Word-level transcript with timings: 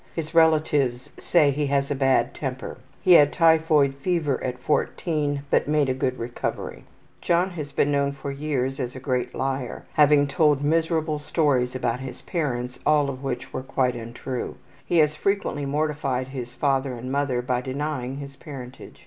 His 0.15 0.33
relatives 0.33 1.11
say 1.19 1.51
he 1.51 1.67
has 1.67 1.91
a 1.91 1.93
bad 1.93 2.33
temper. 2.33 2.77
He 3.03 3.13
had 3.13 3.31
typhoid 3.31 3.93
fever 3.93 4.43
at 4.43 4.57
14, 4.57 5.43
but 5.51 5.67
made 5.67 5.89
a 5.89 5.93
good 5.93 6.17
recovery. 6.17 6.85
John 7.21 7.51
has 7.51 7.71
been 7.71 7.91
known 7.91 8.11
for 8.13 8.31
years 8.31 8.79
as 8.79 8.95
a 8.95 8.99
great 8.99 9.35
liar, 9.35 9.85
having 9.93 10.25
told 10.25 10.63
miserable 10.63 11.19
stories 11.19 11.75
about 11.75 11.99
his 11.99 12.23
parents, 12.23 12.79
all 12.83 13.11
of 13.11 13.21
which 13.21 13.53
were 13.53 13.61
quite 13.61 13.95
untrue. 13.95 14.55
He 14.83 14.97
has 14.97 15.15
frequently 15.15 15.67
mortified 15.67 16.29
his 16.29 16.55
father 16.55 16.95
and 16.95 17.11
mother 17.11 17.43
by 17.43 17.61
denying 17.61 18.17
his 18.17 18.35
parentage. 18.35 18.99